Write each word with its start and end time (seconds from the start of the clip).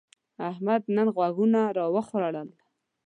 احمد 0.49 0.81
نن 0.95 1.07
غوږونه 1.15 1.59
راوخوړل. 1.77 2.49